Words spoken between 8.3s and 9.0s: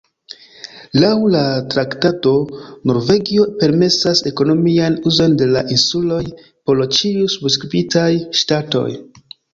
ŝtatoj.